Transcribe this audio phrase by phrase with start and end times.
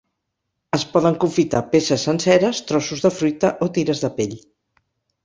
[0.77, 4.35] Es poden confitar peces senceres, trossos de fruita o tires de pell.